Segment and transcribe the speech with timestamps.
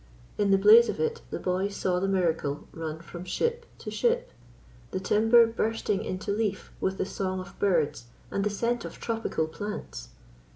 [0.39, 4.31] In the blaze of it the boy saw the miracle run from ship to ship
[4.89, 9.47] the timber bursting into leaf with the song of birds and the scent of tropical
[9.47, 10.09] plants.